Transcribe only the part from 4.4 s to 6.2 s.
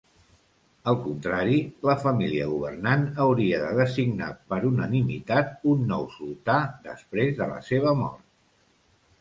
per unanimitat un nou